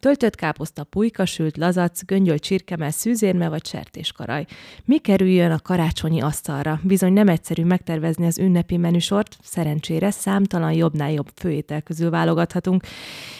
[0.00, 4.46] Töltött káposzta, pulykasült, lazac, göngyölt csirkemel, szűzérme vagy sertéskaraj.
[4.84, 6.80] Mi kerüljön a karácsonyi asztalra?
[6.82, 12.84] Bizony nem egyszerű megtervezni az ünnepi menüsort, szerencsére számtalan jobbnál jobb főétel közül válogathatunk.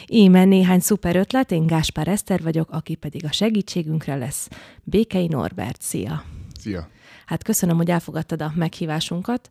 [0.07, 4.49] Íme néhány szuper ötlet, én Gáspár Eszter vagyok, aki pedig a segítségünkre lesz.
[4.85, 6.25] Békei Norbert, szia!
[6.61, 6.89] Szia!
[7.27, 9.49] Hát köszönöm, hogy elfogadtad a meghívásunkat.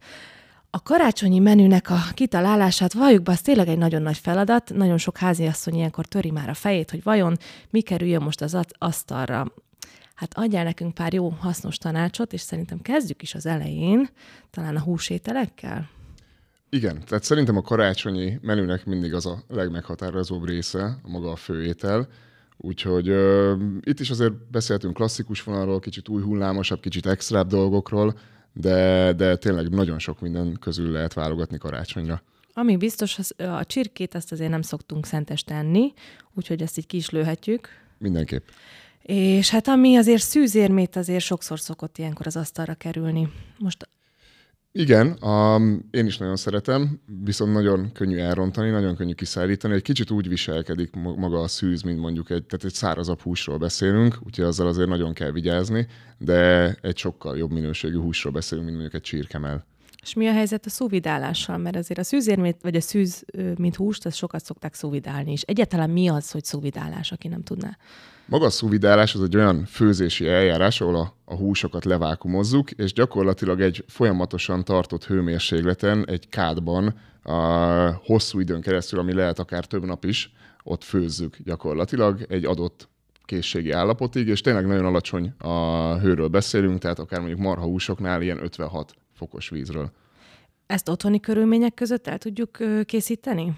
[0.76, 4.74] A karácsonyi menünek a kitalálását, valljuk be, az tényleg egy nagyon nagy feladat.
[4.74, 7.38] Nagyon sok háziasszony ilyenkor töri már a fejét, hogy vajon
[7.70, 9.54] mi kerüljön most az asztalra.
[10.16, 14.10] Hát adjál nekünk pár jó, hasznos tanácsot, és szerintem kezdjük is az elején,
[14.50, 15.90] talán a húsételekkel.
[16.70, 22.08] Igen, tehát szerintem a karácsonyi menünek mindig az a legmeghatározóbb része, a maga a főétel.
[22.58, 28.16] Úgyhogy uh, itt is azért beszéltünk klasszikus vonalról, kicsit új hullámosabb, kicsit extrább dolgokról,
[28.56, 32.22] de, de tényleg nagyon sok minden közül lehet válogatni karácsonyra.
[32.54, 35.94] Ami biztos, az, a csirkét azt azért nem szoktunk szentes tenni,
[36.34, 37.68] úgyhogy ezt így ki is lőhetjük.
[37.98, 38.48] Mindenképp.
[39.02, 43.32] És hát ami azért szűzérmét azért sokszor szokott ilyenkor az asztalra kerülni.
[43.60, 43.88] Most
[44.78, 49.74] igen, um, én is nagyon szeretem, viszont nagyon könnyű elrontani, nagyon könnyű kiszállítani.
[49.74, 54.18] Egy kicsit úgy viselkedik maga a szűz, mint mondjuk egy, tehát egy szárazabb húsról beszélünk,
[54.26, 59.02] úgyhogy azzal azért nagyon kell vigyázni, de egy sokkal jobb minőségű húsról beszélünk, mint mondjuk
[59.02, 59.66] egy csirkemel.
[60.02, 61.58] És mi a helyzet a szóvidálással?
[61.58, 63.26] Mert azért a szűzérmét, vagy a szűz,
[63.58, 65.42] mint húst, azt sokat szokták szóvidálni is.
[65.42, 67.78] Egyáltalán mi az, hogy szóvidálás, aki nem tudná?
[68.28, 73.62] Maga a szuvidálás az egy olyan főzési eljárás, ahol a, a húsokat levákumozzuk, és gyakorlatilag
[73.62, 77.36] egy folyamatosan tartott hőmérsékleten, egy kádban a
[78.04, 80.34] hosszú időn keresztül, ami lehet akár több nap is,
[80.64, 82.90] ott főzzük gyakorlatilag egy adott
[83.26, 88.44] készségi állapotig, és tényleg nagyon alacsony a hőről beszélünk, tehát akár mondjuk marha húsoknál ilyen
[88.44, 89.92] 56 fokos vízről.
[90.66, 93.54] Ezt otthoni körülmények között el tudjuk készíteni?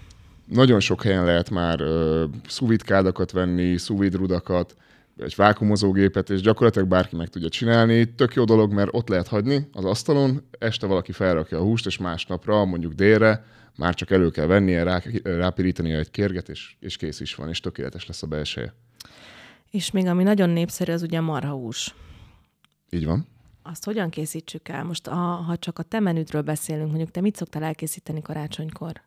[0.47, 4.75] Nagyon sok helyen lehet már uh, szuvidkádakat venni, szuvidrudakat,
[5.17, 8.13] egy vákumozógépet, és gyakorlatilag bárki meg tudja csinálni.
[8.15, 11.97] Tök jó dolog, mert ott lehet hagyni az asztalon, este valaki felrakja a húst, és
[11.97, 17.19] másnapra, mondjuk délre, már csak elő kell vennie, rá, rápirítani egy kérget, és, és kész
[17.19, 18.73] is van, és tökéletes lesz a belseje.
[19.69, 21.95] És még ami nagyon népszerű, az ugye marhahús.
[22.89, 23.27] Így van.
[23.63, 24.83] Azt hogyan készítsük el?
[24.83, 29.01] Most, ha, ha csak a te menüdről beszélünk, mondjuk te mit szoktál elkészíteni karácsonykor?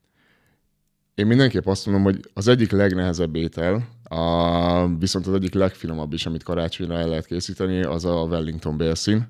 [1.21, 6.27] Én mindenképp azt mondom, hogy az egyik legnehezebb étel, a, viszont az egyik legfinomabb is,
[6.27, 9.29] amit karácsonyra el lehet készíteni, az a Wellington bélszín.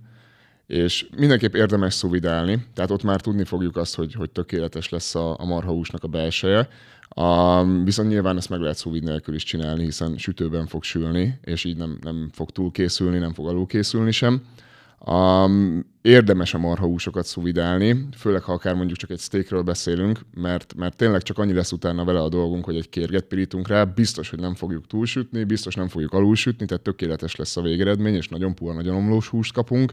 [0.66, 5.40] És mindenképp érdemes szuvidálni, tehát ott már tudni fogjuk azt, hogy, hogy tökéletes lesz a,
[5.40, 6.68] a marhahúsnak a belseje.
[7.08, 11.64] A, viszont nyilván ezt meg lehet szuvid nélkül is csinálni, hiszen sütőben fog sülni, és
[11.64, 14.42] így nem, nem fog túl készülni, nem fog alul készülni sem.
[15.06, 20.96] Um, érdemes a marhahúsokat szuvidálni, főleg ha akár mondjuk csak egy steakről beszélünk, mert, mert
[20.96, 24.38] tényleg csak annyi lesz utána vele a dolgunk, hogy egy kérget pirítunk rá, biztos, hogy
[24.38, 28.72] nem fogjuk túlsütni, biztos nem fogjuk alulsütni, tehát tökéletes lesz a végeredmény, és nagyon puha,
[28.72, 29.92] nagyon omlós húst kapunk.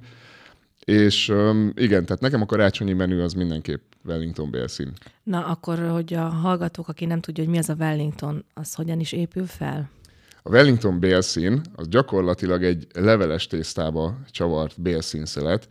[0.85, 4.91] És um, igen, tehát nekem a karácsonyi menü az mindenképp Wellington bélszín.
[5.23, 9.00] Na akkor, hogy a hallgatók, aki nem tudja, hogy mi az a Wellington, az hogyan
[9.00, 9.90] is épül fel?
[10.47, 15.68] A Wellington bélszín az gyakorlatilag egy leveles tésztába csavart bélszínszelet.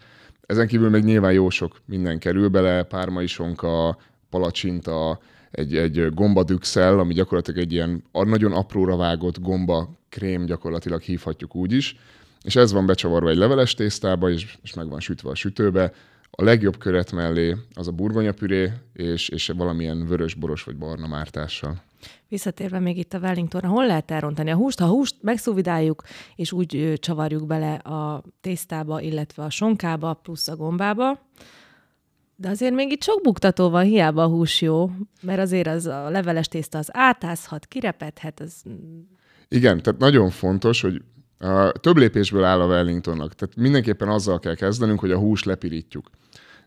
[0.47, 3.99] Ezen kívül még nyilván jó sok minden kerül bele, pármai sonka,
[4.31, 5.21] palacsinta,
[5.51, 11.73] egy, egy gombadükszel, ami gyakorlatilag egy ilyen nagyon apróra vágott gomba krém, gyakorlatilag hívhatjuk úgy
[11.73, 11.97] is.
[12.43, 15.93] És ez van becsavarva egy leveles tésztába, és, és meg van sütve a sütőbe.
[16.31, 21.83] A legjobb köret mellé az a burgonyapüré, és, és valamilyen vörös, boros vagy barna mártással.
[22.29, 24.79] Visszatérve még itt a Wellingtonra, hol lehet elrontani a húst?
[24.79, 26.03] Ha húst megszúvidáljuk,
[26.37, 31.21] és úgy ö, csavarjuk bele a tésztába, illetve a sonkába, plusz a gombába,
[32.37, 34.91] de azért még itt sok buktató van, hiába a hús jó,
[35.23, 38.41] mert azért az a leveles tészta az átázhat, kirepedhet.
[38.41, 38.63] Az...
[39.49, 41.03] Igen, tehát nagyon fontos, hogy
[41.39, 43.35] a több lépésből áll a Wellingtonnak.
[43.35, 46.11] Tehát mindenképpen azzal kell kezdenünk, hogy a hús lepirítjuk.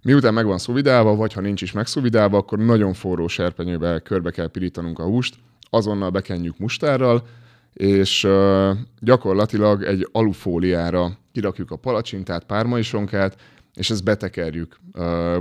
[0.04, 4.48] Miután meg van szuvidálva, vagy ha nincs is megszuvidálva, akkor nagyon forró serpenyőbe körbe kell
[4.48, 5.36] pirítanunk a húst,
[5.70, 7.28] azonnal bekenjük mustárral,
[7.74, 8.28] és
[9.00, 13.42] gyakorlatilag egy alufóliára kirakjuk a palacsintát, pármaisonkát,
[13.74, 14.80] és ezt betekerjük,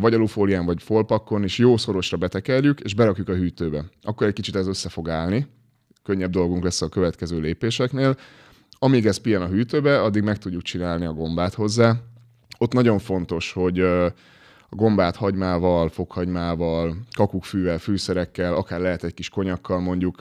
[0.00, 3.84] vagy alufólián, vagy folpakkon, és jó szorosra betekerjük, és berakjuk a hűtőbe.
[4.02, 5.46] Akkor egy kicsit ez össze fog állni,
[6.02, 8.16] könnyebb dolgunk lesz a következő lépéseknél.
[8.78, 11.96] Amíg ez pihen a hűtőbe, addig meg tudjuk csinálni a gombát hozzá.
[12.58, 13.84] Ott nagyon fontos, hogy
[14.68, 20.20] a gombát hagymával, fokhagymával, kakukkfűvel, fűszerekkel, akár lehet egy kis konyakkal mondjuk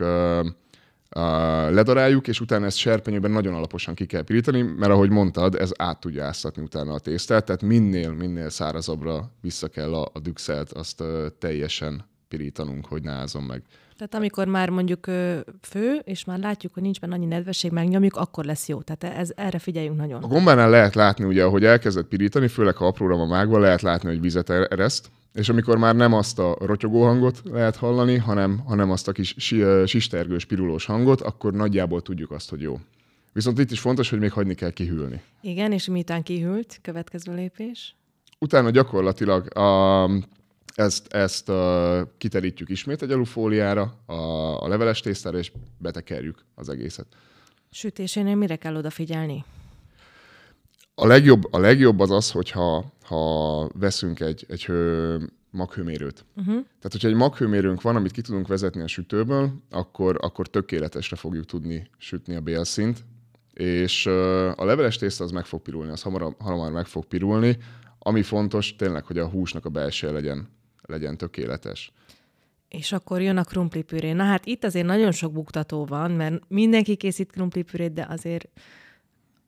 [1.69, 5.99] ledaráljuk, és utána ezt serpenyőben nagyon alaposan ki kell pirítani, mert ahogy mondtad, ez át
[5.99, 11.03] tudja áztatni utána a tésztát, tehát minél, minél szárazabbra vissza kell a, a dükszelt, azt
[11.39, 13.61] teljesen pirítanunk, hogy ne meg.
[13.97, 15.05] Tehát amikor már mondjuk
[15.61, 18.81] fő, és már látjuk, hogy nincs benne annyi nedvesség, megnyomjuk, akkor lesz jó.
[18.81, 20.23] Tehát ez, erre figyeljünk nagyon.
[20.23, 24.09] A gombánál lehet látni, ugye, ahogy elkezdett pirítani, főleg ha apróra van vágva, lehet látni,
[24.09, 28.59] hogy vizet er-, ereszt, és amikor már nem azt a rotyogó hangot lehet hallani, hanem,
[28.65, 29.35] hanem azt a kis
[29.85, 32.79] sistergős, pirulós hangot, akkor nagyjából tudjuk azt, hogy jó.
[33.33, 35.21] Viszont itt is fontos, hogy még hagyni kell kihűlni.
[35.41, 37.95] Igen, és miután kihűlt, következő lépés?
[38.39, 40.03] Utána gyakorlatilag a,
[40.77, 44.13] ezt, ezt a, kiterítjük ismét egy alufóliára, a,
[44.63, 47.07] a leveles tésztára, és betekerjük az egészet.
[47.69, 49.45] Sütésénél mire kell odafigyelni?
[50.95, 55.19] A legjobb, a legjobb az az, hogyha ha veszünk egy, egy hő,
[55.49, 56.25] maghőmérőt.
[56.35, 56.53] Uh-huh.
[56.53, 61.45] Tehát, hogyha egy maghőmérőnk van, amit ki tudunk vezetni a sütőből, akkor, akkor tökéletesre fogjuk
[61.45, 63.05] tudni sütni a bélszint,
[63.53, 64.05] és
[64.55, 67.57] a leveles tészta az meg fog pirulni, az hamar, hamar meg fog pirulni.
[67.99, 70.55] Ami fontos, tényleg, hogy a húsnak a belső legyen,
[70.87, 71.91] legyen tökéletes.
[72.67, 74.11] És akkor jön a krumplipüré.
[74.11, 78.49] Na hát itt azért nagyon sok buktató van, mert mindenki készít krumplipürét, de azért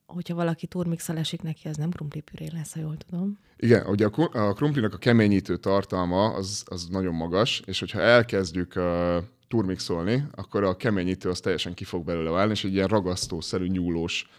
[0.06, 3.39] hogyha valaki turmixal esik neki, az nem krumplipüré lesz, ha jól tudom.
[3.57, 9.18] Igen, ugye a, krumplinak a keményítő tartalma az, az nagyon magas, és hogyha elkezdjük uh,
[9.47, 14.30] turmixolni, akkor a keményítő az teljesen ki fog belőle válni, és egy ilyen ragasztószerű, nyúlós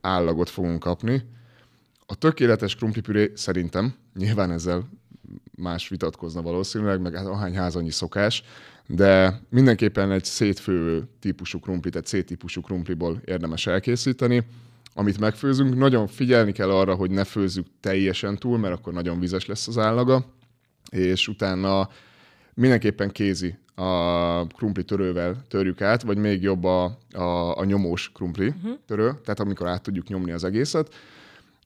[0.00, 1.22] állagot fogunk kapni.
[2.06, 4.88] A tökéletes krumplipüré szerintem, nyilván ezzel
[5.62, 8.44] más vitatkozna valószínűleg, meg hát ahány ház annyi szokás,
[8.86, 14.46] de mindenképpen egy szétfővő típusú krumplit, egy C-típusú krumpliból érdemes elkészíteni.
[14.94, 19.46] Amit megfőzünk, nagyon figyelni kell arra, hogy ne főzzük teljesen túl, mert akkor nagyon vizes
[19.46, 20.24] lesz az állaga,
[20.90, 21.88] és utána
[22.54, 28.46] mindenképpen kézi a krumpli törővel törjük át, vagy még jobb a, a, a nyomós krumpli
[28.46, 28.72] uh-huh.
[28.86, 30.94] törő, tehát amikor át tudjuk nyomni az egészet,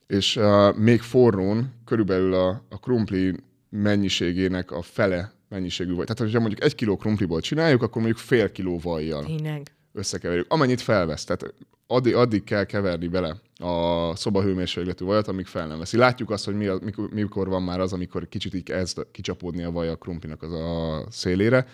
[0.07, 3.35] és uh, még forrón körülbelül a, a krumpli
[3.83, 6.07] mennyiségének a fele mennyiségű vagy.
[6.07, 9.75] Tehát, hogyha mondjuk egy kiló krumpliból csináljuk, akkor mondjuk fél kiló vajjal Tényleg.
[9.93, 10.53] összekeverjük.
[10.53, 11.25] Amennyit felvesz.
[11.25, 11.55] Tehát
[11.87, 15.97] addig, addig kell keverni bele a szobahőmérsékletű vajat, amíg fel nem veszi.
[15.97, 19.63] Látjuk azt, hogy mi a, mikor, mikor van már az, amikor kicsit így kezd kicsapódni
[19.63, 21.67] a vaj a krumplinak az a szélére.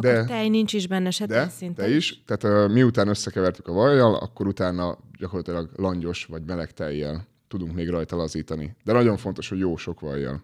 [0.00, 2.22] De, akkor tej nincs is benne se de, te is.
[2.26, 7.88] Tehát uh, miután összekevertük a vajjal, akkor utána gyakorlatilag langyos vagy meleg tejjel tudunk még
[7.88, 8.76] rajta lazítani.
[8.84, 10.42] De nagyon fontos, hogy jó sok vajjal.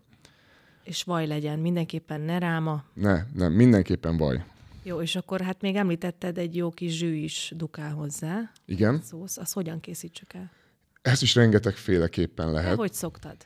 [0.86, 2.84] És vaj legyen, mindenképpen ne ráma.
[2.94, 4.44] Ne, nem, mindenképpen vaj.
[4.82, 8.50] Jó, és akkor hát még említetted egy jó kis zsű is dukál hozzá.
[8.64, 9.00] Igen.
[9.02, 10.50] Szósz, azt hogyan készítsük el?
[11.02, 12.70] Ezt is rengetegféleképpen lehet.
[12.70, 13.36] De hogy szoktad?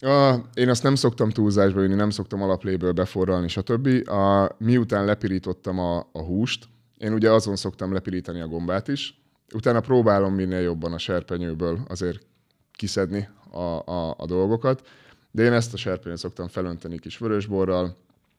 [0.00, 4.08] A, én azt nem szoktam túlzásba jönni, nem szoktam alapléből beforralni, stb.
[4.08, 6.68] A, miután lepirítottam a, a húst,
[6.98, 9.22] én ugye azon szoktam lepirítani a gombát is,
[9.54, 12.26] utána próbálom minél jobban a serpenyőből azért
[12.72, 14.88] kiszedni a, a, a dolgokat,
[15.30, 17.96] de én ezt a serpenyőt szoktam felönteni kis vörösborral,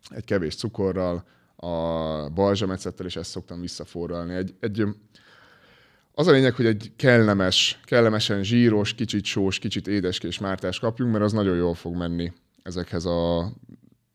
[0.10, 1.24] egy kevés cukorral,
[1.56, 4.34] a balzsamecettel, és ezt szoktam visszaforralni.
[4.34, 4.84] Egy, egy,
[6.14, 11.24] az a lényeg, hogy egy kellemes, kellemesen zsíros, kicsit sós, kicsit édeskés mártás kapjunk, mert
[11.24, 12.34] az nagyon jól fog menni
[12.64, 13.52] ezekhez a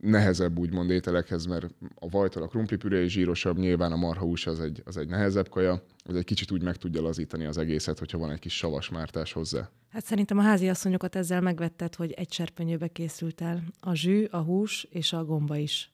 [0.06, 4.96] nehezebb úgymond ételekhez, mert a vajtól a krumplipüré zsírosabb, nyilván a marhahús az egy, az
[4.96, 8.38] egy nehezebb kaja, hogy egy kicsit úgy meg tudja lazítani az egészet, hogyha van egy
[8.38, 9.70] kis savas mártás hozzá.
[9.92, 14.38] Hát szerintem a házi asszonyokat ezzel megvetted, hogy egy serpenyőbe készült el a zsű, a
[14.38, 15.90] hús és a gomba is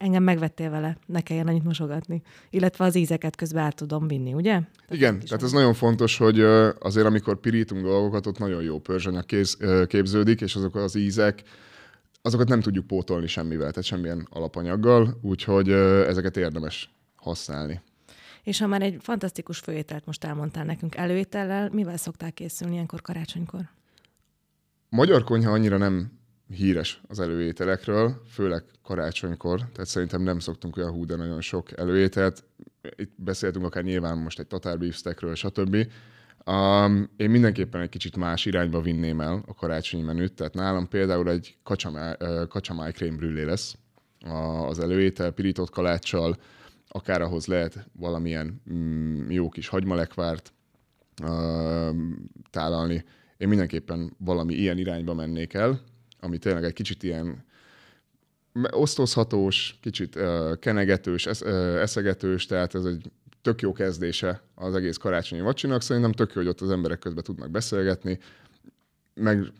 [0.00, 2.22] engem megvettél vele, ne kelljen annyit mosogatni.
[2.50, 4.50] Illetve az ízeket közben át tudom vinni, ugye?
[4.50, 6.40] Tehát Igen, tehát ez nagyon fontos, hogy
[6.80, 9.24] azért amikor pirítunk dolgokat, ott nagyon jó pörzsanyag
[9.86, 11.42] képződik, és azok az ízek,
[12.22, 17.80] azokat nem tudjuk pótolni semmivel, tehát semmilyen alapanyaggal, úgyhogy ezeket érdemes használni.
[18.42, 23.60] És ha már egy fantasztikus főételt most elmondtál nekünk előétellel, mivel szoktál készülni ilyenkor karácsonykor?
[24.88, 31.04] Magyar konyha annyira nem híres az előételekről, főleg karácsonykor, tehát szerintem nem szoktunk olyan hú,
[31.04, 32.44] de nagyon sok előételt.
[32.96, 35.76] Itt beszéltünk akár nyilván most egy tatárbeefsteakről, stb.
[36.50, 41.30] Um, én mindenképpen egy kicsit más irányba vinném el a karácsonyi menüt, tehát nálam például
[41.30, 42.16] egy kacsamáj,
[42.48, 43.76] kacsamáj krém lesz
[44.66, 46.36] az előétel, pirított kaláccsal,
[46.88, 50.52] akár ahhoz lehet valamilyen mm, jó kis hagymalekvárt
[51.22, 51.96] uh,
[52.50, 53.04] tálalni.
[53.36, 55.80] Én mindenképpen valami ilyen irányba mennék el,
[56.20, 57.44] ami tényleg egy kicsit ilyen
[58.70, 63.10] osztozhatós, kicsit uh, kenegetős, esz, uh, eszegetős, tehát ez egy
[63.42, 65.82] tök jó kezdése az egész karácsonyi vacsinak.
[65.82, 68.18] Szerintem tök jó, hogy ott az emberek közben tudnak beszélgetni,
[69.14, 69.52] meg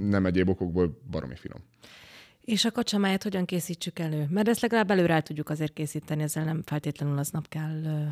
[0.00, 1.60] nem egyéb okokból baromi finom.
[2.40, 4.26] És a kacsamáját hogyan készítsük elő?
[4.30, 8.08] Mert ezt legalább előre el tudjuk azért készíteni, ezzel nem feltétlenül aznap kell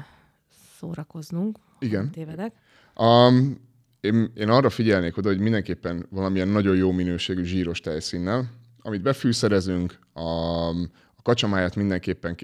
[0.79, 1.59] szórakoznunk.
[1.79, 2.11] Igen.
[2.11, 2.53] Tévedek.
[2.97, 3.61] Um,
[4.01, 8.51] én, én arra figyelnék oda, hogy mindenképpen valamilyen nagyon jó minőségű zsíros tejszínnel,
[8.83, 10.21] amit befűszerezünk, a,
[11.17, 12.35] a kacsamáját mindenképpen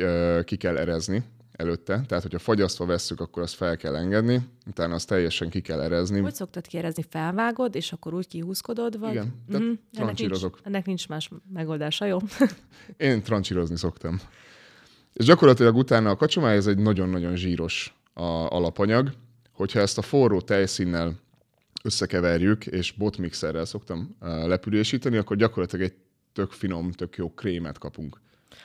[0.44, 5.08] ki kell erezni előtte, tehát hogyha fagyasztva vesszük, akkor azt fel kell engedni, utána azt
[5.08, 6.20] teljesen ki kell erezni.
[6.20, 7.04] Hogy szoktad kierezni?
[7.08, 8.98] Felvágod, és akkor úgy kihúzkodod?
[8.98, 9.10] Vagy?
[9.10, 9.72] Igen, tehát mm-hmm.
[9.92, 12.18] ennek, nincs, ennek nincs más megoldása, jó?
[12.96, 14.20] Én trancsírozni szoktam.
[15.12, 19.12] És gyakorlatilag utána a kacsamáj ez egy nagyon-nagyon zsíros a, alapanyag,
[19.52, 21.14] hogyha ezt a forró tejszínnel
[21.82, 25.94] összekeverjük, és botmixerrel szoktam lepülésíteni, akkor gyakorlatilag egy
[26.32, 28.20] tök finom, tök jó krémet kapunk.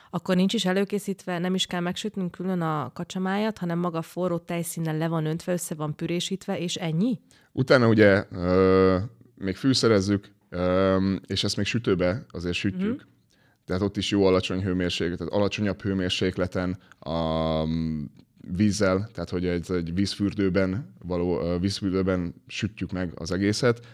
[0.09, 4.97] Akkor nincs is előkészítve, nem is kell megsütnünk külön a kacsamájat, hanem maga forró tejszínnel
[4.97, 7.19] le van öntve, össze van pürésítve, és ennyi?
[7.51, 8.97] Utána ugye ö,
[9.35, 12.87] még fűszerezzük, ö, és ezt még sütőbe azért sütjük.
[12.87, 13.15] Mm-hmm.
[13.65, 17.63] Tehát ott is jó alacsony hőmérséklet, tehát alacsonyabb hőmérsékleten a
[18.55, 23.85] vízzel, tehát hogy egy, egy vízfürdőben való, vízfürdőben sütjük meg az egészet,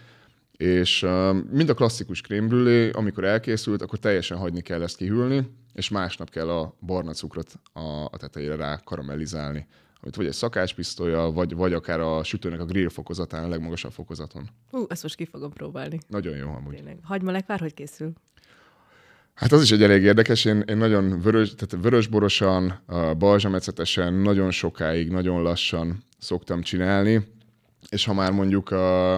[0.56, 1.06] és
[1.50, 6.50] mind a klasszikus krémbrülé, amikor elkészült, akkor teljesen hagyni kell ezt kihűlni, és másnap kell
[6.50, 9.66] a barna cukrot a, a tetejére rá karamellizálni
[10.04, 14.48] amit vagy egy szakáspisztolya, vagy, vagy akár a sütőnek a grill fokozatán, a legmagasabb fokozaton.
[14.70, 15.98] Ú, ezt most ki fogom próbálni.
[16.08, 16.74] Nagyon jó amúgy.
[16.74, 16.98] Tényleg.
[17.02, 18.12] Hagymalekvár hogy készül?
[19.34, 22.80] Hát az is egy elég érdekes, én, én nagyon vörös, tehát vörösborosan,
[23.18, 27.26] balzsamecetesen, nagyon sokáig, nagyon lassan szoktam csinálni,
[27.88, 29.16] és ha már mondjuk a,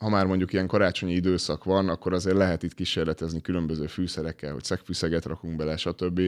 [0.00, 4.64] ha már mondjuk ilyen karácsonyi időszak van, akkor azért lehet itt kísérletezni különböző fűszerekkel, hogy
[4.64, 6.20] szegfűszeget rakunk bele, stb.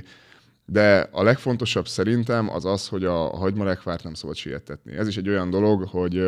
[0.67, 4.93] De a legfontosabb szerintem az az, hogy a hagymalekvárt nem szabad sietetni.
[4.93, 6.23] Ez is egy olyan dolog, hogy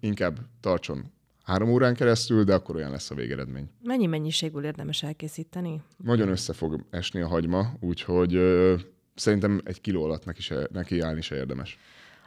[0.00, 1.04] inkább tartson
[1.42, 3.70] három órán keresztül, de akkor olyan lesz a végeredmény.
[3.82, 5.82] Mennyi mennyiségből érdemes elkészíteni?
[5.96, 8.38] Nagyon össze fog esni a hagyma, úgyhogy
[9.14, 11.78] szerintem egy kiló alatt neki, se, neki állni se érdemes.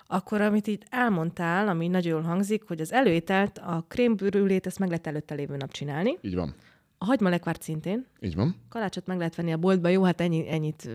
[0.08, 4.90] Akkor, amit itt elmondtál, ami nagyon jól hangzik, hogy az előételt, a krémbürülét, ezt meg
[4.90, 6.18] lehet előtte lévő nap csinálni.
[6.22, 6.56] Így van.
[6.98, 8.06] A hagymalekvárt szintén.
[8.20, 8.56] Így van.
[8.70, 10.90] Kalácsot meg lehet venni a boltba, jó, hát ennyi, ennyit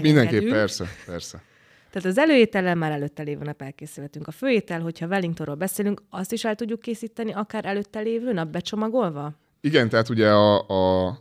[0.00, 1.42] Mindenképp, persze, persze.
[1.90, 4.26] Tehát az előétellel már előtte lévő nap elkészülhetünk.
[4.26, 9.32] A főétel, hogyha Wellingtonról beszélünk, azt is el tudjuk készíteni akár előtte lévő nap becsomagolva?
[9.60, 11.18] Igen, tehát ugye a, a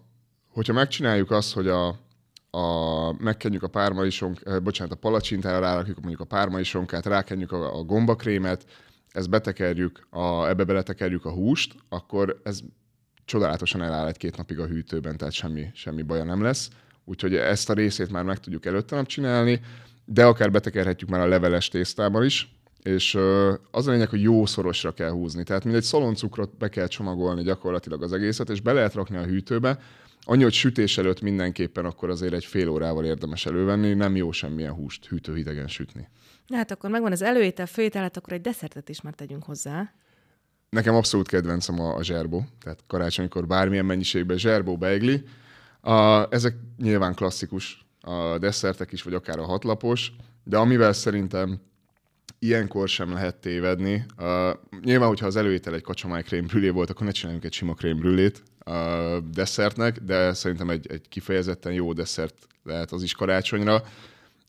[0.49, 1.99] hogyha megcsináljuk azt, hogy a,
[2.51, 7.83] a, megkenjük a pármaisonk, eh, bocsánat, a palacsintára rárakjuk mondjuk a pármaisonkát, rákenjük a, a
[7.83, 8.65] gombakrémet,
[9.09, 12.59] ezt betekerjük, a, ebbe beletekerjük a húst, akkor ez
[13.25, 16.69] csodálatosan eláll egy-két napig a hűtőben, tehát semmi, semmi baja nem lesz.
[17.05, 19.61] Úgyhogy ezt a részét már meg tudjuk előtte nap csinálni
[20.13, 23.17] de akár betekerhetjük már a leveles tésztában is, és
[23.71, 25.43] az a lényeg, hogy jó szorosra kell húzni.
[25.43, 29.79] Tehát mindegy szaloncukrot be kell csomagolni gyakorlatilag az egészet, és be lehet rakni a hűtőbe.
[30.23, 34.73] Annyi, hogy sütés előtt mindenképpen akkor azért egy fél órával érdemes elővenni, nem jó semmilyen
[34.73, 36.07] húst hűtőhidegen sütni.
[36.53, 39.93] Hát akkor megvan az előétel, főétel, hát akkor egy desszertet is már tegyünk hozzá.
[40.69, 45.23] Nekem abszolút kedvencem a, a zserbó, tehát karácsonykor bármilyen mennyiségben zserbó, beigli.
[45.81, 50.11] A, ezek nyilván klasszikus a desszertek is, vagy akár a hatlapos,
[50.43, 51.61] de amivel szerintem
[52.43, 54.05] ilyenkor sem lehet tévedni.
[54.17, 54.25] Uh,
[54.81, 59.19] nyilván, hogyha az előétel egy kacsamáj krémbrülé volt, akkor ne csináljunk egy sima krémbrülét a
[59.19, 63.83] desszertnek, de szerintem egy, egy kifejezetten jó desszert lehet az is karácsonyra.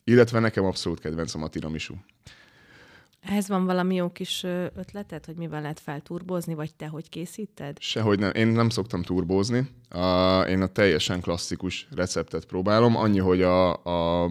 [0.04, 1.94] Illetve nekem abszolút kedvencem a tiramisu.
[3.20, 4.42] Ehhez van valami jó kis
[4.76, 7.76] ötleted, hogy mivel lehet felturbozni, vagy te hogy készíted?
[7.80, 8.30] Sehogy nem.
[8.34, 9.68] Én nem szoktam turbózni.
[9.88, 14.28] A, én a teljesen klasszikus receptet próbálom, annyi, hogy a, a,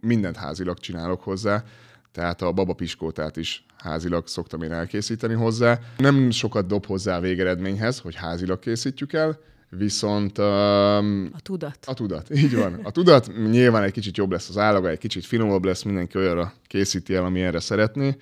[0.00, 1.64] mindent házilag csinálok hozzá,
[2.12, 5.78] tehát a babapiskótát is házilag szoktam én elkészíteni hozzá.
[5.96, 9.38] Nem sokat dob hozzá a végeredményhez, hogy házilag készítjük el,
[9.70, 10.38] Viszont...
[10.38, 11.78] Um, a tudat.
[11.86, 12.80] A tudat, így van.
[12.82, 16.52] A tudat nyilván egy kicsit jobb lesz az állaga, egy kicsit finomabb lesz, mindenki olyanra
[16.66, 18.16] készíti el, ami erre szeretné.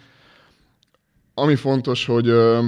[1.35, 2.64] Ami fontos, hogy uh,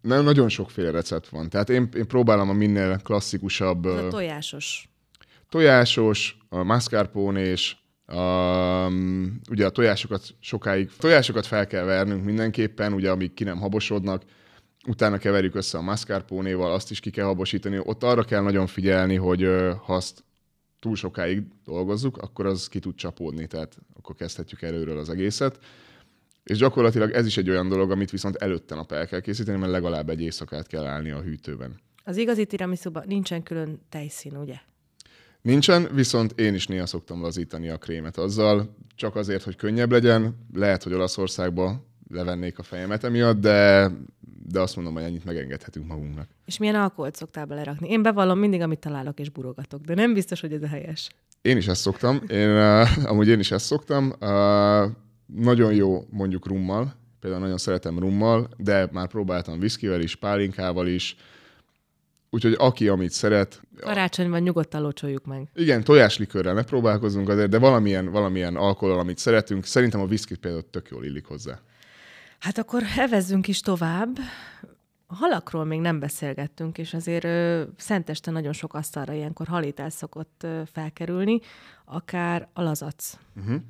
[0.00, 1.48] nem nagyon sokféle recept van.
[1.48, 3.84] Tehát én, én próbálom a minél klasszikusabb...
[3.84, 4.88] a tojásos.
[5.48, 7.76] Tojásos, a mascarpone-és,
[8.14, 14.22] Um, ugye a tojásokat sokáig, tojásokat fel kell vernünk mindenképpen, ugye amíg ki nem habosodnak,
[14.86, 17.80] utána keverjük össze a mascarpone-val, azt is ki kell habosítani.
[17.82, 19.42] Ott arra kell nagyon figyelni, hogy
[19.84, 20.24] ha azt
[20.80, 25.58] túl sokáig dolgozzuk, akkor az ki tud csapódni, tehát akkor kezdhetjük előről az egészet.
[26.42, 29.72] És gyakorlatilag ez is egy olyan dolog, amit viszont előtte nap el kell készíteni, mert
[29.72, 31.80] legalább egy éjszakát kell állni a hűtőben.
[32.04, 34.56] Az igazi tiramisuban nincsen külön tejszín, ugye?
[35.42, 40.46] Nincsen, viszont én is néha szoktam lazítani a krémet azzal, csak azért, hogy könnyebb legyen.
[40.54, 43.90] Lehet, hogy Olaszországban levennék a fejemet emiatt, de
[44.52, 46.28] de azt mondom, hogy ennyit megengedhetünk magunknak.
[46.44, 47.88] És milyen alkoholt szoktál belerakni?
[47.88, 51.10] Én bevallom mindig, amit találok, és burogatok, de nem biztos, hogy ez a helyes.
[51.42, 52.20] Én is ezt szoktam.
[52.28, 54.12] Én, uh, amúgy én is ezt szoktam.
[54.20, 54.90] Uh,
[55.26, 61.16] nagyon jó mondjuk rummal, például nagyon szeretem rummal, de már próbáltam viszkivel is, pálinkával is.
[62.30, 63.62] Úgyhogy aki, amit szeret.
[63.80, 65.48] Karácsonyban nyugodtan locsoljuk meg.
[65.54, 69.64] Igen, tojáslikörrel ne próbálkozunk azért, de valamilyen, valamilyen alkohol, amit szeretünk.
[69.64, 71.60] Szerintem a whisky például tök jól illik hozzá.
[72.38, 74.18] Hát akkor evezzünk is tovább.
[75.06, 80.42] A halakról még nem beszélgettünk, és azért ö, Szenteste nagyon sok asztalra ilyenkor halítás szokott
[80.42, 81.40] ö, felkerülni,
[81.84, 83.18] akár a lazac.
[83.36, 83.60] Uh-huh.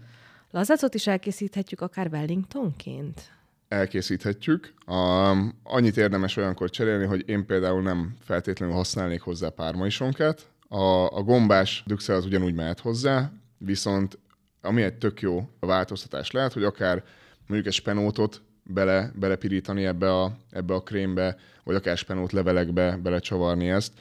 [0.51, 3.40] Lazacot is elkészíthetjük akár Wellingtonként?
[3.71, 4.75] Elkészíthetjük.
[4.87, 5.31] A,
[5.63, 10.47] annyit érdemes olyankor cserélni, hogy én például nem feltétlenül használnék hozzá pármaisonkát.
[10.69, 14.19] A, a gombás dükszel az ugyanúgy mehet hozzá, viszont
[14.61, 17.05] ami egy tök jó változtatás lehet, hogy akár
[17.47, 23.71] mondjuk egy spenótot bele, belepirítani ebbe a, ebbe a krémbe, vagy akár spenót levelekbe belecsavarni
[23.71, 23.93] ezt.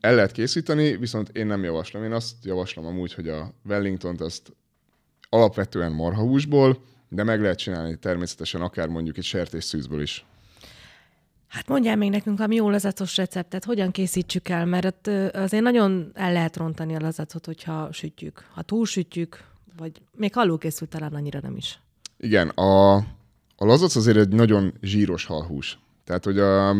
[0.00, 2.04] El lehet készíteni, viszont én nem javaslom.
[2.04, 4.52] Én azt javaslom amúgy, hogy a Wellington-t azt
[5.28, 10.24] alapvetően marhahúsból, de meg lehet csinálni természetesen akár mondjuk egy sertésszűzből is.
[11.48, 16.32] Hát mondjál még nekünk a jó lazacos receptet, hogyan készítsük el, mert azért nagyon el
[16.32, 18.44] lehet rontani a lazacot, hogyha sütjük.
[18.54, 19.44] Ha túlsütjük,
[19.76, 21.80] vagy még készült talán annyira nem is.
[22.16, 22.94] Igen, a,
[23.56, 25.78] a lazac azért egy nagyon zsíros halhús.
[26.04, 26.76] Tehát, hogy a,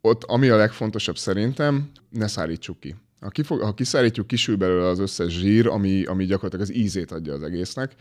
[0.00, 2.94] ott ami a legfontosabb szerintem, ne szárítsuk ki.
[3.20, 7.32] Ha, kifog, ha kiszárítjuk, kisül belőle az összes zsír, ami, ami gyakorlatilag az ízét adja
[7.32, 7.94] az egésznek.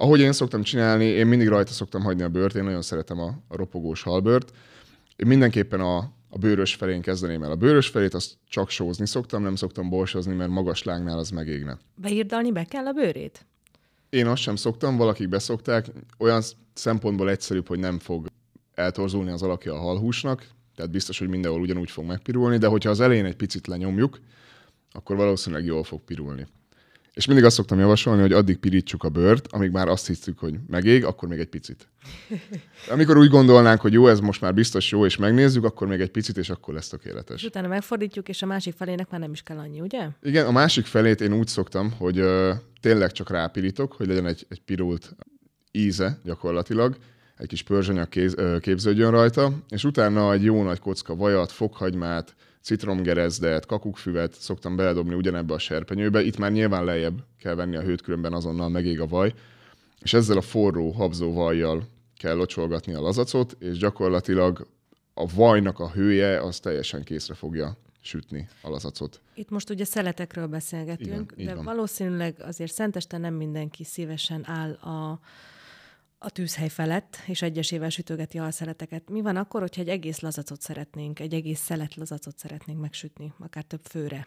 [0.00, 3.38] Ahogy én szoktam csinálni, én mindig rajta szoktam hagyni a bőrt, én nagyon szeretem a,
[3.48, 4.52] a ropogós halbőrt.
[5.16, 5.96] Én mindenképpen a,
[6.28, 7.50] a bőrös felén kezdeném el.
[7.50, 11.78] A bőrös felét azt csak sózni szoktam, nem szoktam borsozni, mert magas lágnál az megégne.
[11.94, 13.46] Beírdalni be kell a bőrét?
[14.10, 15.86] Én azt sem szoktam, valakik beszokták.
[16.18, 18.26] Olyan szempontból egyszerűbb, hogy nem fog
[18.74, 23.00] eltorzulni az alakja a halhúsnak, tehát biztos, hogy mindenhol ugyanúgy fog megpirulni, de hogyha az
[23.00, 24.20] elején egy picit lenyomjuk,
[24.92, 26.46] akkor valószínűleg jól fog pirulni.
[27.18, 30.58] És mindig azt szoktam javasolni, hogy addig pirítsuk a bőrt, amíg már azt hiszük, hogy
[30.66, 31.88] megég, akkor még egy picit.
[32.94, 36.10] Amikor úgy gondolnánk, hogy jó, ez most már biztos jó, és megnézzük, akkor még egy
[36.10, 37.42] picit, és akkor lesz tökéletes.
[37.42, 40.08] És utána megfordítjuk, és a másik felének már nem is kell annyi, ugye?
[40.22, 44.46] Igen, a másik felét én úgy szoktam, hogy ö, tényleg csak rápirítok, hogy legyen egy,
[44.48, 45.16] egy pirult
[45.70, 46.96] íze gyakorlatilag,
[47.36, 48.08] egy kis pörzsanyag
[48.60, 52.34] képződjön rajta, és utána egy jó nagy kocka vajat, fokhagymát,
[52.68, 56.22] citromgerezdet, kakukfüvet szoktam beledobni ugyanebbe a serpenyőbe.
[56.22, 59.34] Itt már nyilván lejjebb kell venni a hőt, különben azonnal megég a vaj.
[60.00, 64.66] És ezzel a forró, habzó vajjal kell locsolgatni a lazacot, és gyakorlatilag
[65.14, 69.20] a vajnak a hője az teljesen készre fogja sütni a lazacot.
[69.34, 75.20] Itt most ugye szeletekről beszélgetünk, Igen, de valószínűleg azért Szenteste nem mindenki szívesen áll a
[76.18, 79.10] a tűzhely felett, és egyesével sütögeti a halszeleteket.
[79.10, 83.62] Mi van akkor, hogyha egy egész lazacot szeretnénk, egy egész szelet lazacot szeretnénk megsütni, akár
[83.62, 84.26] több főre?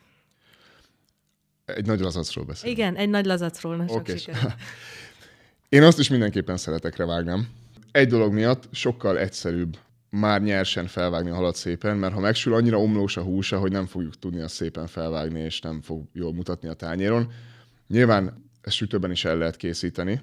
[1.66, 2.78] Egy nagy lazacról beszélünk.
[2.78, 4.20] Igen, egy nagy lazacról, okay.
[5.70, 7.48] Én azt is mindenképpen szeletekre vágnám.
[7.92, 9.78] Egy dolog miatt sokkal egyszerűbb
[10.10, 13.86] már nyersen felvágni a halat szépen, mert ha megsül, annyira omlós a húsa, hogy nem
[13.86, 17.32] fogjuk tudni azt szépen felvágni, és nem fog jól mutatni a tányéron.
[17.88, 20.22] Nyilván ezt sütőben is el lehet készíteni,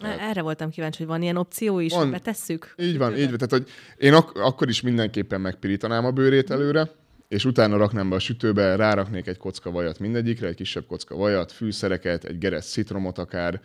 [0.00, 2.74] erre voltam kíváncsi, hogy van ilyen opció is, van, betesszük?
[2.76, 3.38] Így van, így van.
[3.38, 6.90] Tehát, hogy én ak- akkor is mindenképpen megpirítanám a bőrét előre,
[7.28, 11.52] és utána raknám be a sütőbe, ráraknék egy kocka vajat mindegyikre, egy kisebb kocka vajat,
[11.52, 13.60] fűszereket, egy geres citromot akár,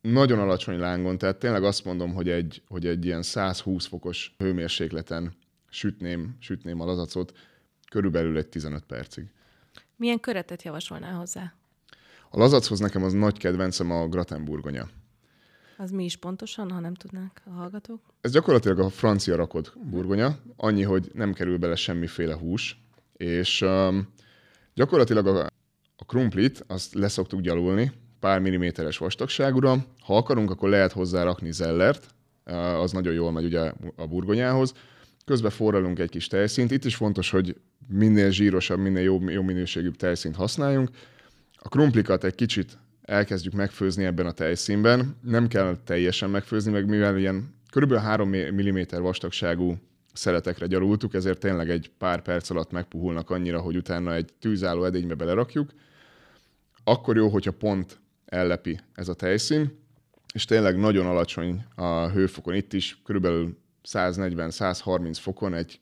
[0.00, 5.32] nagyon alacsony lángon, tehát tényleg azt mondom, hogy egy, hogy egy ilyen 120 fokos hőmérsékleten
[5.70, 7.32] sütném, sütném a lazacot
[7.90, 9.24] körülbelül egy 15 percig.
[9.96, 11.54] Milyen köretet javasolnál hozzá?
[12.30, 14.88] A lazachoz nekem az nagy kedvencem a gratenburgonya.
[15.82, 18.00] Az mi is pontosan, ha nem tudnák a hallgatók?
[18.20, 22.82] Ez gyakorlatilag a francia rakott burgonya, annyi, hogy nem kerül bele semmiféle hús,
[23.16, 24.08] és um,
[24.74, 25.46] gyakorlatilag a,
[25.96, 29.76] a krumplit azt leszoktuk gyalulni, pár milliméteres vastagságúra.
[30.00, 32.06] Ha akarunk, akkor lehet hozzá rakni zellert,
[32.80, 34.72] az nagyon jól megy ugye a burgonyához.
[35.24, 36.70] Közben forralunk egy kis tejszínt.
[36.70, 37.56] Itt is fontos, hogy
[37.88, 40.90] minél zsírosabb, minél jobb, jó minőségűbb tejszínt használjunk.
[41.56, 45.16] A krumplikat egy kicsit elkezdjük megfőzni ebben a tejszínben.
[45.22, 47.94] Nem kell teljesen megfőzni, meg mivel ilyen kb.
[47.94, 49.76] 3 mm vastagságú
[50.12, 55.14] szeletekre gyarultuk, ezért tényleg egy pár perc alatt megpuhulnak annyira, hogy utána egy tűzálló edénybe
[55.14, 55.70] belerakjuk.
[56.84, 59.78] Akkor jó, hogyha pont ellepi ez a tejszín,
[60.34, 62.54] és tényleg nagyon alacsony a hőfokon.
[62.54, 65.80] Itt is körülbelül 140-130 fokon egy,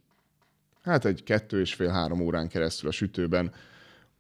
[0.83, 3.53] hát egy kettő és fél három órán keresztül a sütőben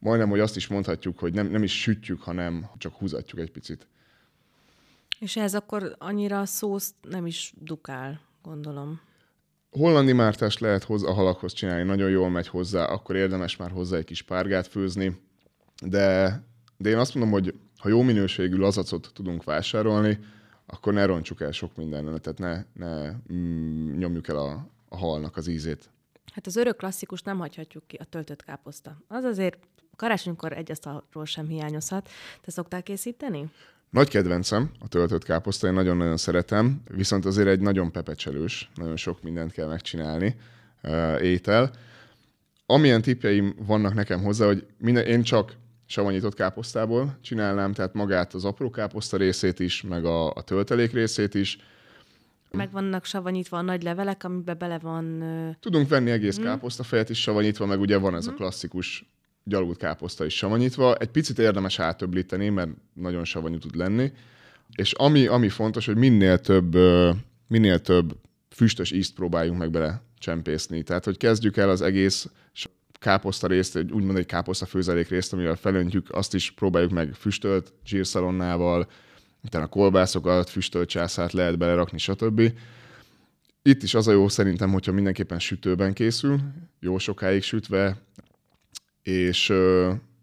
[0.00, 3.86] majdnem, hogy azt is mondhatjuk, hogy nem, nem is sütjük, hanem csak húzatjuk egy picit.
[5.18, 9.00] És ez akkor annyira a szószt nem is dukál, gondolom.
[9.70, 13.96] Hollandi mártást lehet hozzá, a halakhoz csinálni, nagyon jól megy hozzá, akkor érdemes már hozzá
[13.96, 15.20] egy kis párgát főzni,
[15.82, 16.40] de,
[16.76, 20.18] de én azt mondom, hogy ha jó minőségű lazacot tudunk vásárolni,
[20.66, 25.36] akkor ne roncsuk el sok mindenen, tehát ne, ne mm, nyomjuk el a, a halnak
[25.36, 25.90] az ízét.
[26.32, 29.02] Hát az örök klasszikus nem hagyhatjuk ki, a töltött káposzta.
[29.08, 29.58] Az azért
[30.00, 32.08] karácsonykor egy asztalról sem hiányozhat.
[32.44, 33.50] Te szoktál készíteni?
[33.90, 39.22] Nagy kedvencem a töltött káposzta, én nagyon-nagyon szeretem, viszont azért egy nagyon pepecselős, nagyon sok
[39.22, 40.36] mindent kell megcsinálni
[40.82, 41.70] uh, étel.
[42.66, 48.44] Amilyen tippjeim vannak nekem hozzá, hogy minden, én csak savanyított káposztából csinálnám, tehát magát az
[48.44, 51.58] apró káposzta részét is, meg a, a töltelék részét is.
[52.50, 55.24] Meg vannak savanyítva a nagy levelek, amiben bele van...
[55.60, 56.44] Tudunk venni egész hmm.
[56.44, 58.34] káposztafejet is savanyítva, meg ugye van ez hmm.
[58.34, 59.04] a klasszikus
[59.50, 60.94] gyalult káposzta is savanyítva.
[60.94, 64.12] Egy picit érdemes átöblíteni, mert nagyon savanyú tud lenni.
[64.74, 66.76] És ami, ami fontos, hogy minél több,
[67.46, 68.16] minél több
[68.50, 70.82] füstös ízt próbáljunk meg bele csempészni.
[70.82, 72.28] Tehát, hogy kezdjük el az egész
[73.00, 77.72] káposzta részt, egy, úgymond egy káposzta főzelék részt, amivel felöntjük, azt is próbáljuk meg füstölt
[77.84, 78.90] zsírszalonnával,
[79.44, 82.52] utána kolbászokat, füstölt császát lehet belerakni, stb.
[83.62, 86.40] Itt is az a jó szerintem, hogyha mindenképpen sütőben készül,
[86.80, 87.96] jó sokáig sütve,
[89.02, 89.52] és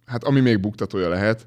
[0.05, 1.45] hát ami még buktatója lehet,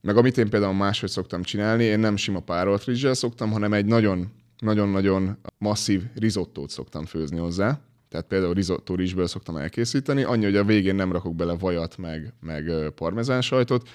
[0.00, 3.86] meg amit én például máshogy szoktam csinálni, én nem sima párolt rizssel szoktam, hanem egy
[3.86, 7.80] nagyon nagyon-nagyon masszív risottót szoktam főzni hozzá.
[8.08, 12.32] Tehát például risotto rizsből szoktam elkészíteni, annyi, hogy a végén nem rakok bele vajat, meg,
[12.40, 13.88] meg parmezán sajtot,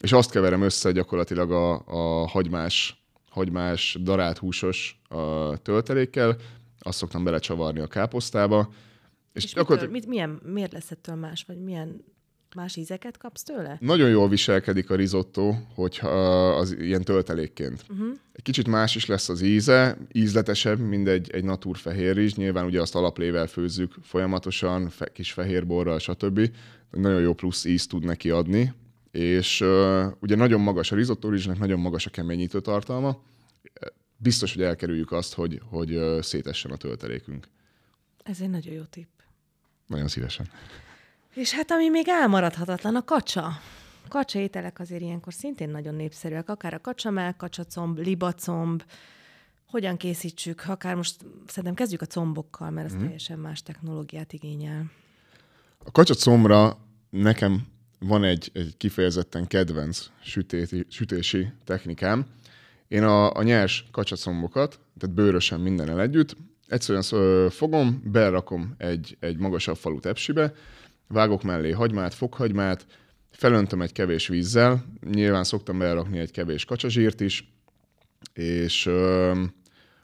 [0.00, 6.36] és azt keverem össze gyakorlatilag a, a hagymás, hagymás darált húsos a töltelékkel,
[6.78, 8.68] azt szoktam belecsavarni a káposztába.
[9.32, 12.04] És, és mitől, mit, milyen, miért lesz ettől más, vagy milyen
[12.56, 13.76] Más ízeket kapsz tőle?
[13.80, 16.08] Nagyon jól viselkedik a risotto, hogyha
[16.56, 17.84] az ilyen töltelékként.
[17.88, 18.08] Uh-huh.
[18.32, 22.34] Egy kicsit más is lesz az íze, ízletesebb, mint egy, egy natúr fehér rizs.
[22.34, 26.50] Nyilván ugye azt alaplével főzzük folyamatosan, fe, kis fehérborral, stb.
[26.90, 28.72] Nagyon jó plusz ízt tud neki adni.
[29.10, 33.22] És uh, ugye nagyon magas a risotto rizsnek, nagyon magas a keményítő tartalma.
[34.16, 37.48] Biztos, hogy elkerüljük azt, hogy, hogy uh, szétessen a töltelékünk.
[38.22, 39.08] Ez egy nagyon jó tipp.
[39.86, 40.46] Nagyon szívesen.
[41.36, 43.48] És hát ami még elmaradhatatlan, a kacsa.
[44.08, 48.82] Kacsa ételek azért ilyenkor szintén nagyon népszerűek, akár a kacsamel, kacsacomb, libacomb,
[49.66, 52.98] hogyan készítsük, akár most szerintem kezdjük a combokkal, mert ez mm.
[52.98, 54.84] teljesen más technológiát igényel.
[55.78, 56.78] A kacsacombra
[57.10, 57.66] nekem
[57.98, 62.26] van egy, egy kifejezetten kedvenc sütéti, sütési technikám.
[62.88, 66.36] Én a, a nyers kacsacombokat, tehát bőrösen mindennel együtt,
[66.68, 70.54] egyszerűen fogom, berakom egy, egy magasabb falu tepsibe,
[71.08, 72.86] vágok mellé hagymát, fokhagymát,
[73.30, 77.52] felöntöm egy kevés vízzel, nyilván szoktam belerakni egy kevés kacsazsírt is,
[78.32, 79.30] és ö,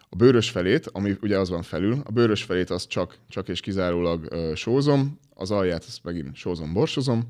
[0.09, 3.61] a bőrös felét, ami ugye az van felül, a bőrös felét azt csak, csak és
[3.61, 7.23] kizárólag ö, sózom, az alját azt megint sózom, borsozom,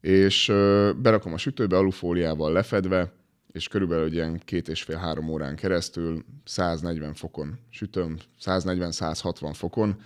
[0.00, 3.12] és ö, berakom a sütőbe alufóliával lefedve,
[3.52, 10.00] és körülbelül ilyen két és fél három órán keresztül 140 fokon sütöm, 140-160 fokon,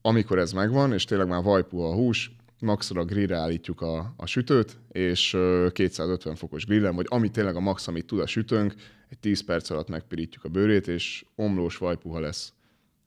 [0.00, 4.78] amikor ez megvan, és tényleg már vajpuha a hús, maxra grillre állítjuk a, a sütőt,
[4.88, 5.36] és
[5.72, 8.74] 250 fokos grillen, vagy ami tényleg a max, amit tud a sütőnk,
[9.08, 12.52] egy 10 perc alatt megpirítjuk a bőrét, és omlós vajpuha lesz.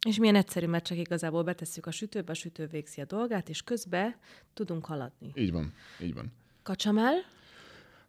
[0.08, 3.62] És milyen egyszerű, mert csak igazából betesszük a sütőbe, a sütő végzi a dolgát, és
[3.62, 4.16] közben
[4.54, 5.32] tudunk haladni.
[5.36, 6.32] Így van, így van.
[6.64, 7.14] Kacsamel?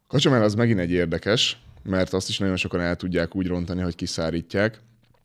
[0.07, 3.95] Kacsamel az megint egy érdekes, mert azt is nagyon sokan el tudják úgy rontani, hogy
[3.95, 4.81] kiszárítják.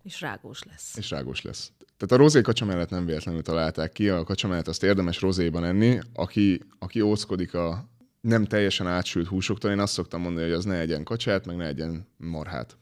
[0.06, 0.98] És rágós lesz.
[0.98, 1.72] És rágós lesz.
[1.98, 5.64] Tehát a rozé kacsa mellett nem véletlenül találták ki, a kacsa mellett azt érdemes rozéban
[5.64, 6.00] enni.
[6.14, 7.90] Aki, aki óckodik a
[8.22, 11.66] nem teljesen átsült húsoktól, én azt szoktam mondani, hogy az ne egyen kacsát, meg ne
[11.66, 12.78] egyen marhát.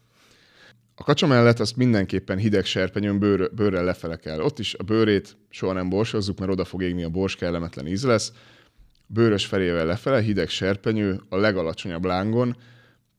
[0.95, 4.39] A kacsa mellett azt mindenképpen hideg serpenyőn bőr, bőrrel lefele kell.
[4.39, 8.03] Ott is a bőrét soha nem borsozzuk, mert oda fog égni a bors, kellemetlen íz
[8.03, 8.31] lesz.
[9.07, 12.57] Bőrös felével lefele, hideg serpenyő, a legalacsonyabb lángon,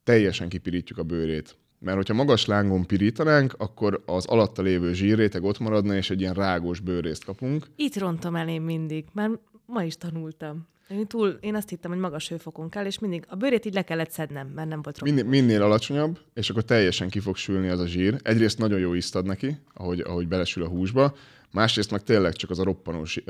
[0.03, 1.57] teljesen kipirítjuk a bőrét.
[1.85, 6.35] Mert hogyha magas lángon pirítanánk, akkor az alatta lévő zsírréteg ott maradna, és egy ilyen
[6.35, 7.67] rágós bőrészt kapunk.
[7.77, 9.33] Itt rontom el én mindig, mert
[9.67, 10.67] ma is tanultam.
[10.89, 13.83] Én, túl, én azt hittem, hogy magas hőfokon kell, és mindig a bőrét így le
[13.83, 17.81] kellett szednem, mert nem volt minél, minél alacsonyabb, és akkor teljesen ki fog sülni az
[17.81, 18.17] a zsír.
[18.23, 21.15] Egyrészt nagyon jó ízt ad neki, ahogy, ahogy belesül a húsba,
[21.53, 23.21] másrészt meg tényleg csak az a roppanós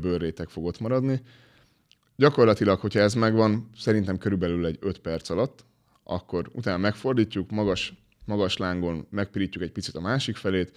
[0.00, 1.20] bőrréteg fog ott maradni.
[2.16, 5.64] Gyakorlatilag, hogyha ez megvan, szerintem körülbelül egy 5 perc alatt,
[6.08, 10.76] akkor utána megfordítjuk, magas, magas lángon megpirítjuk egy picit a másik felét,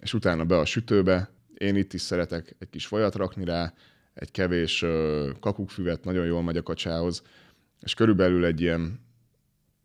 [0.00, 1.30] és utána be a sütőbe.
[1.54, 3.74] Én itt is szeretek egy kis folyat rakni rá,
[4.14, 4.84] egy kevés
[5.40, 7.22] kakukfüvet, nagyon jól megy a kacsához,
[7.80, 9.00] és körülbelül egy ilyen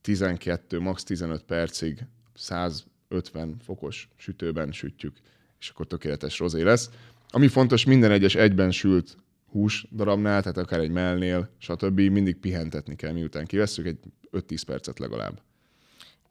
[0.01, 5.17] 12, max 15 percig 150 fokos sütőben sütjük,
[5.59, 6.89] és akkor tökéletes rozé lesz.
[7.29, 9.17] Ami fontos, minden egyes egyben sült
[9.53, 11.99] hús darabnál, tehát akár egy mellnél, stb.
[11.99, 13.97] mindig pihentetni kell, miután kivesszük, egy
[14.31, 15.41] 5-10 percet legalább.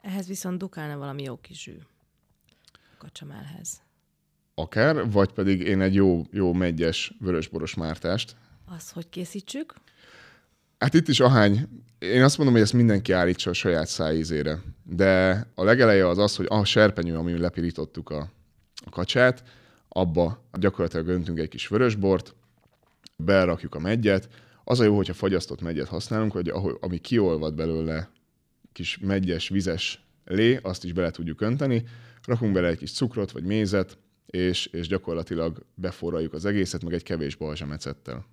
[0.01, 1.77] Ehhez viszont dukálna valami jó kis zsű.
[2.99, 3.83] Kacsamelhez.
[4.55, 8.37] akár, vagy pedig én egy jó, jó megyes vörösboros mártást.
[8.77, 9.75] Az, hogy készítsük?
[10.79, 14.61] Hát itt is ahány, én azt mondom, hogy ezt mindenki állítsa a saját szájízére.
[14.83, 18.31] De a legeleje az az, hogy a serpenyő, amin lepirítottuk a,
[18.85, 19.43] a kacsát,
[19.89, 22.35] abba gyakorlatilag öntünk egy kis vörösbort,
[23.25, 24.29] berakjuk a megyet.
[24.65, 28.11] Az a jó, hogyha fagyasztott megyet használunk, hogy ahol, ami kiolvad belőle
[28.73, 31.85] kis megyes, vizes lé, azt is bele tudjuk önteni,
[32.25, 37.03] rakunk bele egy kis cukrot vagy mézet, és, és gyakorlatilag beforraljuk az egészet, meg egy
[37.03, 38.27] kevés balzsamecettel.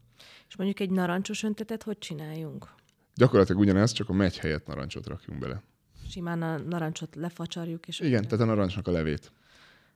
[0.48, 2.68] És mondjuk egy narancsos öntetet hogy csináljunk?
[3.16, 5.64] Gyakorlatilag ugyanez, csak a megy helyett narancsot rakjunk bele.
[6.10, 7.88] Simán a narancsot lefacsarjuk.
[7.88, 9.32] És Igen, tehát a narancsnak a levét.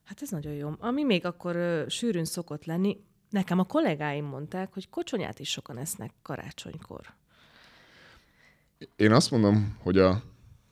[0.04, 0.72] Hát ez nagyon jó.
[0.80, 2.98] Ami még akkor ö, sűrűn szokott lenni,
[3.34, 7.02] nekem a kollégáim mondták, hogy kocsonyát is sokan esznek karácsonykor.
[8.96, 10.10] Én azt mondom, hogy a,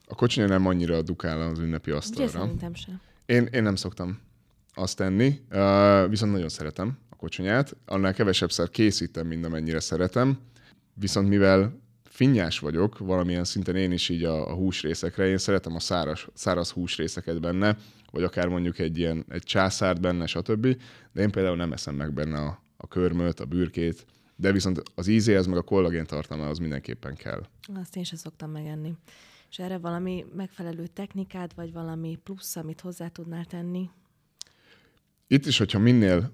[0.06, 2.32] a kocsinya nem annyira dukál az ünnepi Ugye asztalra.
[2.32, 3.02] szerintem sem.
[3.26, 4.20] Én, én nem szoktam
[4.74, 7.76] azt tenni, uh, viszont nagyon szeretem a kocsonyát.
[7.86, 10.40] Annál kevesebbszer készítem, mint amennyire szeretem.
[10.94, 11.81] Viszont mivel
[12.22, 16.72] finnyás vagyok, valamilyen szinten én is így a, a húsrészekre, én szeretem a száraz, száraz
[16.72, 17.78] húsrészeket benne,
[18.12, 20.78] vagy akár mondjuk egy ilyen egy császárt benne, stb.
[21.12, 24.06] De én például nem eszem meg benne a, a körmöt, a bürkét,
[24.36, 27.48] de viszont az ízéhez, meg a kollagén tartalmához mindenképpen kell.
[27.82, 28.94] Azt én sem szoktam megenni.
[29.50, 33.90] És erre valami megfelelő technikád, vagy valami plusz, amit hozzá tudnál tenni?
[35.28, 36.32] Itt is, hogyha minél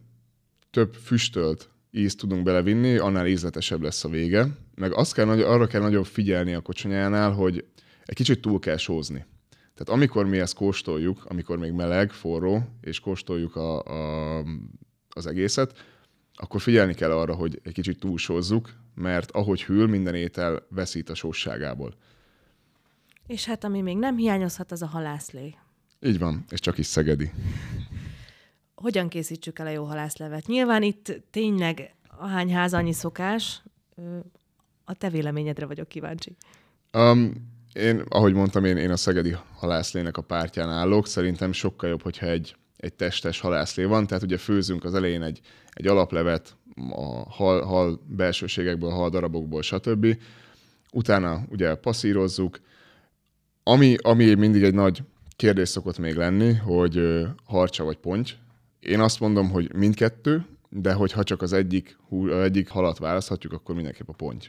[0.71, 4.65] több füstölt ízt tudunk belevinni, annál ízletesebb lesz a vége.
[4.77, 7.65] Meg azt kell, arra kell nagyon figyelni a kocsonyánál, hogy
[8.05, 9.25] egy kicsit túl kell sózni.
[9.49, 14.43] Tehát amikor mi ezt kóstoljuk, amikor még meleg, forró, és kóstoljuk a, a,
[15.09, 15.85] az egészet,
[16.33, 21.15] akkor figyelni kell arra, hogy egy kicsit túlsózzuk, mert ahogy hűl, minden étel veszít a
[21.15, 21.93] sósságából.
[23.27, 25.55] És hát ami még nem hiányozhat, az a halászlé.
[25.99, 27.31] Így van, és csak is szegedi.
[28.75, 30.47] Hogyan készítsük el a jó halászlevet?
[30.47, 33.61] Nyilván itt tényleg ahány ház, annyi szokás.
[34.89, 36.35] A te véleményedre vagyok kíváncsi.
[36.93, 37.33] Um,
[37.73, 41.07] én, ahogy mondtam, én, én a szegedi halászlének a pártján állok.
[41.07, 44.07] Szerintem sokkal jobb, hogyha egy, egy testes halászlé van.
[44.07, 46.55] Tehát ugye főzünk az elején egy, egy alaplevet
[46.89, 50.17] a hal, hal belsőségekből, hal darabokból, stb.
[50.91, 52.59] Utána ugye passzírozzuk.
[53.63, 55.03] Ami, ami mindig egy nagy
[55.35, 58.29] kérdés szokott még lenni, hogy ö, harcsa vagy ponty.
[58.79, 61.97] Én azt mondom, hogy mindkettő, de hogyha csak az egyik,
[62.41, 64.45] egyik halat választhatjuk, akkor mindenképp a ponty.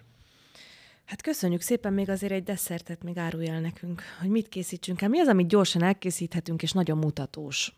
[1.08, 5.08] Hát köszönjük szépen, még azért egy desszertet még árulj el nekünk, hogy mit készítsünk el.
[5.08, 7.74] Mi az, amit gyorsan elkészíthetünk, és nagyon mutatós?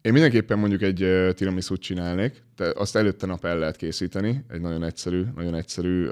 [0.00, 4.84] Én mindenképpen mondjuk egy tiramisút csinálnék, de azt előtte nap el lehet készíteni, egy nagyon
[4.84, 6.06] egyszerű, nagyon egyszerű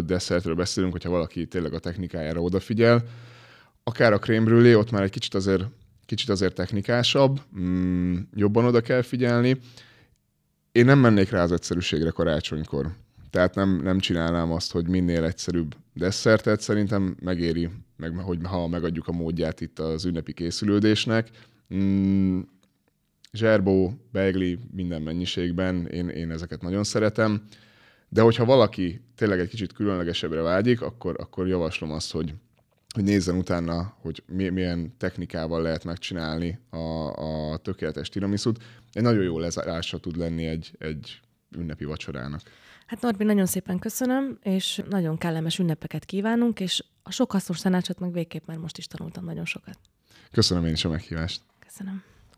[0.00, 3.02] desszertről beszélünk, hogyha valaki tényleg a technikájára odafigyel.
[3.84, 5.64] Akár a krém ott már egy kicsit azért,
[6.04, 9.58] kicsit azért technikásabb, mm, jobban oda kell figyelni.
[10.72, 12.90] Én nem mennék rá az egyszerűségre karácsonykor.
[13.30, 16.60] Tehát nem, nem csinálnám azt, hogy minél egyszerűbb desszertet.
[16.60, 21.30] Szerintem megéri, meg, hogy ha megadjuk a módját itt az ünnepi készülődésnek.
[21.74, 22.40] Mm,
[23.32, 27.42] zserbó, beigli, minden mennyiségben, én, én ezeket nagyon szeretem.
[28.08, 32.34] De hogyha valaki tényleg egy kicsit különlegesebbre vágyik, akkor, akkor javaslom azt, hogy,
[32.94, 36.76] hogy nézzen utána, hogy mi, milyen technikával lehet megcsinálni a,
[37.52, 38.62] a tökéletes tiramisút.
[38.92, 41.20] Egy nagyon jó lezárása tud lenni egy, egy
[41.56, 42.40] ünnepi vacsorának.
[42.86, 47.98] Hát Norbi, nagyon szépen köszönöm, és nagyon kellemes ünnepeket kívánunk, és a sok hasznos tanácsot
[47.98, 49.78] meg végképp már most is tanultam nagyon sokat.
[50.30, 51.42] Köszönöm én is a meghívást.
[51.58, 52.02] Köszönöm.